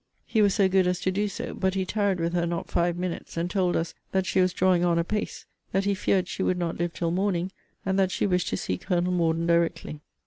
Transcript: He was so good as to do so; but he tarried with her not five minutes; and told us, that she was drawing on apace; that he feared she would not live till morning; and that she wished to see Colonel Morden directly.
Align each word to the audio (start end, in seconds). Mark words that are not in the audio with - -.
He 0.25 0.41
was 0.41 0.55
so 0.55 0.67
good 0.67 0.87
as 0.87 0.99
to 1.01 1.11
do 1.11 1.27
so; 1.27 1.53
but 1.53 1.75
he 1.75 1.85
tarried 1.85 2.19
with 2.19 2.33
her 2.33 2.47
not 2.47 2.71
five 2.71 2.97
minutes; 2.97 3.37
and 3.37 3.51
told 3.51 3.75
us, 3.75 3.93
that 4.13 4.25
she 4.25 4.41
was 4.41 4.51
drawing 4.51 4.83
on 4.83 4.97
apace; 4.97 5.45
that 5.73 5.85
he 5.85 5.93
feared 5.93 6.27
she 6.27 6.41
would 6.41 6.57
not 6.57 6.79
live 6.79 6.91
till 6.95 7.11
morning; 7.11 7.51
and 7.85 7.99
that 7.99 8.09
she 8.09 8.25
wished 8.25 8.47
to 8.47 8.57
see 8.57 8.79
Colonel 8.79 9.11
Morden 9.11 9.45
directly. 9.45 10.01